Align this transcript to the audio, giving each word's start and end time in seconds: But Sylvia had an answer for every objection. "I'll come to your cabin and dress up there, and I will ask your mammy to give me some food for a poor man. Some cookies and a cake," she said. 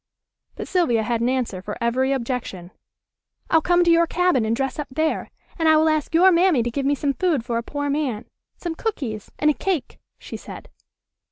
But 0.55 0.67
Sylvia 0.67 1.03
had 1.03 1.21
an 1.21 1.29
answer 1.29 1.61
for 1.61 1.77
every 1.79 2.11
objection. 2.11 2.71
"I'll 3.51 3.61
come 3.61 3.83
to 3.83 3.91
your 3.91 4.07
cabin 4.07 4.45
and 4.45 4.55
dress 4.55 4.79
up 4.79 4.87
there, 4.89 5.29
and 5.59 5.69
I 5.69 5.77
will 5.77 5.89
ask 5.89 6.15
your 6.15 6.31
mammy 6.31 6.63
to 6.63 6.71
give 6.71 6.87
me 6.87 6.95
some 6.95 7.13
food 7.13 7.45
for 7.45 7.59
a 7.59 7.61
poor 7.61 7.87
man. 7.87 8.25
Some 8.57 8.73
cookies 8.73 9.29
and 9.37 9.51
a 9.51 9.53
cake," 9.53 9.99
she 10.17 10.37
said. 10.37 10.69